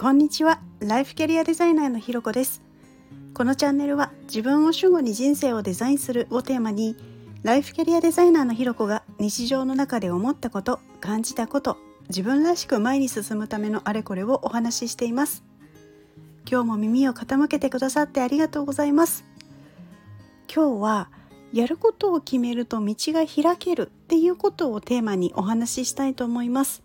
[0.00, 0.60] こんにちは。
[0.78, 2.62] ライフキャリアデザイナーのひろこです。
[3.34, 6.94] このチャンネルは自分を主語に人生をデザインするをテーマに
[7.42, 11.78] ライフキャリアデザイナーのひろこが日常の中で思ったこと感じたこと
[12.10, 15.42] 自分らしく前に進むためのあれこれをお話ししています。
[16.48, 19.24] 今日も耳を傾けてくださってありがとうございます。
[20.46, 21.10] 今日は
[21.52, 26.84] やることを決めると道が開けるっていうことをテーマにお話ししたいと思います。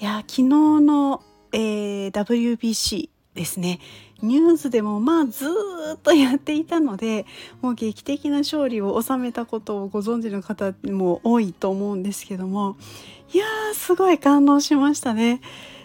[0.00, 3.78] いや昨日の、えー、WBC ですね
[4.20, 5.46] ニュースでもまあず
[5.94, 7.24] っとやっていたので
[7.62, 12.76] もう劇的な勝利を収めたことをご存知の方も多いと思うんですけども
[13.32, 15.40] いやーすごい感動しましたね。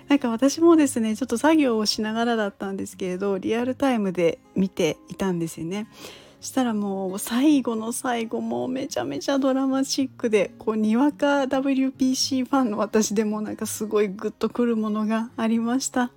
[0.08, 5.88] なんか私もですねちょっと作業をしながらだったんですけれどリアルタイムで見ていたんですよね。
[6.43, 16.11] したらもう最後の最後もうめちゃめちゃドラマチックでこうにわか WBC ファンの私でもなんかすごいグッとくるものがありました。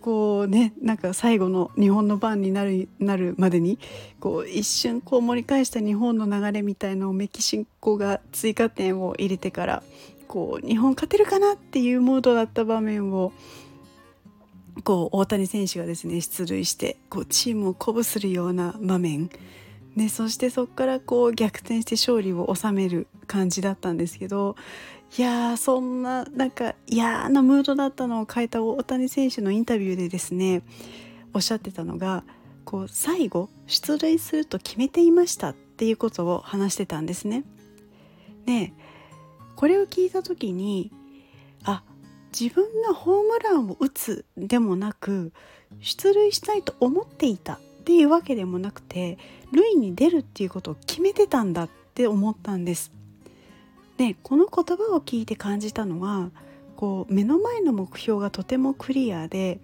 [0.00, 3.78] こうねなんか最後の日本の番になるなるまでに
[4.18, 9.82] こう一瞬こう盛り返した日本の流れみたいのをメキシコが追加点を入れてから
[10.26, 13.32] こう日本勝てるかなっていうモードだった場面を
[14.84, 19.30] こう大谷選手がですね出塁してこうチームを鼓舞するような場面、
[19.96, 24.56] ね、そしてそこからこう逆転して勝利を収める感じだったんですけど
[25.16, 30.62] いやーそんななんか嫌なムードだったのを変えた大谷選手のインタビューでですね
[31.34, 32.24] おっしゃってたのが
[32.64, 37.44] こう最後出塁すると決めていましたっていうことを話してたんですね。
[38.46, 38.74] ね
[39.56, 40.90] これを聞いた時に
[41.64, 41.82] あ
[42.38, 45.32] 自分がホームランを打つでもなく
[45.80, 49.18] 出塁したいと思っていたっていうわけでもなくて
[49.52, 52.92] 塁に出るっていうことを決めてたんだって思ったんです。
[53.96, 56.30] でこの言葉を聞いて感じたのは
[56.76, 59.60] こう目の前の目標がとてもクリアで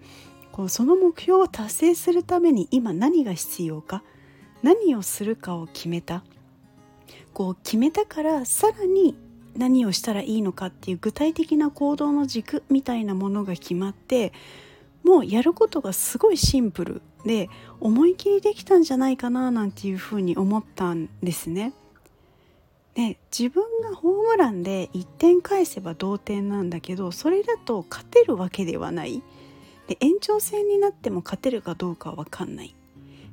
[0.51, 4.03] こうその目標を達成するために今何が必要か
[4.61, 6.23] 何をするかを決めた
[7.33, 9.15] こう決めたからさらに
[9.57, 14.31] 何をしたらいいのかっていう具体的な行動の軸みたいなものが決まって
[15.03, 17.49] もうやることがすごいシンプルで
[17.79, 21.73] 思い切りできたんじゃないかななんていうふうに思ったんですね。
[22.95, 29.21] で自分がホームランで1点返せば同点なんだけどそれだと勝てるわけではない。
[29.87, 32.75] で延長戦になっても勝てるかどうかは分かんない。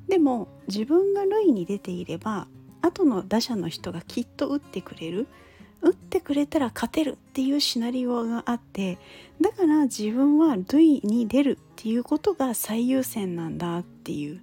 [0.09, 2.47] でも自分が塁に出ていれば
[2.81, 5.27] 後の打者の人がきっと打ってくれる。
[6.17, 8.99] てくれたら勝てるっていうシナリオがあって
[9.41, 14.41] だから自分は塁に出るっていうことが最優先なんだっていう。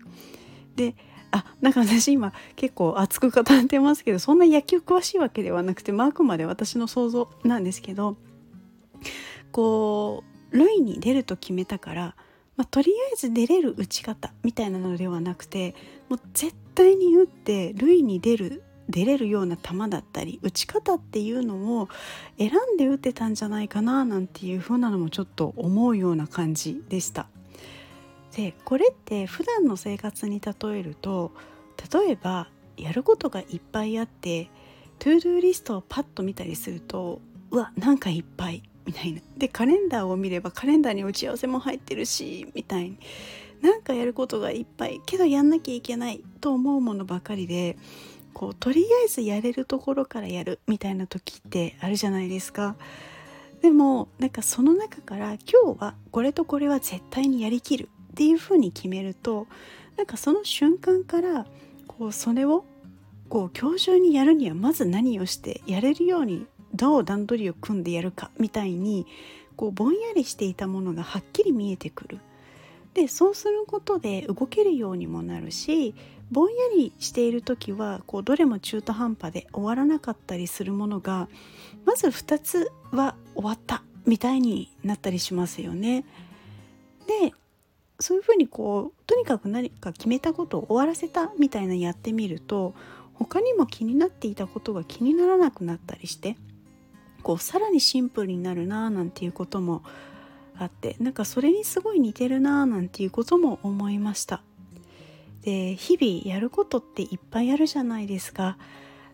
[0.76, 0.96] で
[1.32, 8.18] あなんか私今結構熱く語ってますけどそんな野球詳しいわけではなくて、まあ、あくまで私の想像なんですけど
[9.52, 12.16] こう塁に出ると決めたから、
[12.56, 15.74] まあ、とりあえず出れる打ち方みたいなのではなくて
[16.08, 21.90] もう絶対に打って塁に出る出れるような球だったり打ち方っていうのを
[22.38, 27.28] 選んで打ってたんじゃないかななんていう風なのもちょっと思うような感じでした。
[28.36, 31.32] でこれって普段の生活に例えると
[31.94, 34.50] 例えばやることがいっぱいあって
[35.00, 37.22] to do リストをパッと見たりすると
[37.52, 42.98] うわなんかいっぱいみたいなでカレンダーを見ればカレンダーに打ち合わせも入ってるしみたいに
[43.62, 47.78] なんかやることがいっぱいけどやんなきゃいけないと思うものばかりで
[48.34, 52.76] こうとりあえずやれるところからやるみたいな時ってあるじゃないですか。
[53.62, 59.48] でもなんかその中から今日はこれとこれは絶対にやりきるっていうふうに決めると
[59.96, 61.46] なんかその瞬間から
[61.88, 62.66] こうそれを
[63.30, 69.08] こう今日中にやるにはまず何をしてやれるようにどう段取りを組んでやるかみたいに
[69.56, 72.20] こうぼんやりしていたものがはっきり見えてくる。
[72.94, 75.96] でそうすることで動けるようにもなるし
[76.34, 81.30] ぼんやりしている時はこうどれも中途半端で終わらなかったりするものが
[81.86, 86.06] まず2つは終わったみたいになったりしますよね。
[87.08, 87.34] で
[88.00, 92.74] そういうふうにこうとにかく何か決めたことを終わらせたみたいなやってみると
[93.14, 96.36] 他にも気になっていたことが気にならなくなったりして
[97.22, 99.84] こうさらにシンプルになるななんていうことも
[100.58, 104.42] あってなんかそれにすごい似てるななんていうことも思いました
[105.44, 108.58] で日々やることっていっぱいあるじゃないですか。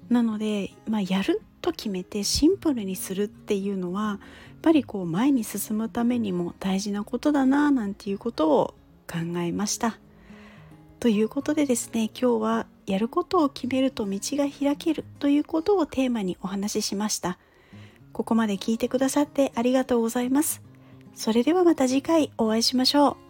[0.09, 4.19] なので、まあ、やると決めてシンプルにするっていうのはやっ
[4.61, 8.75] ぱりこう前に進むためにも大事なことだななんていうことを
[9.07, 9.97] 考えました。
[10.99, 17.37] ということでですね今日はやることを決めると道が開けるということをテーマにお話ししました。
[18.11, 20.61] ここまで聞いてくださってありがとうございます。
[21.15, 23.28] それではまた次回お会いしましょう。